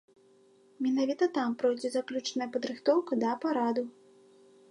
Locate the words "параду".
3.47-3.83